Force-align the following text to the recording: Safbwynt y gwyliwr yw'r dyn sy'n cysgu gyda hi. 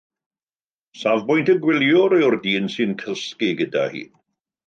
Safbwynt 1.01 1.51
y 1.53 1.55
gwyliwr 1.65 2.17
yw'r 2.21 2.37
dyn 2.47 2.71
sy'n 2.77 2.97
cysgu 3.05 3.53
gyda 3.63 3.87
hi. 3.93 4.05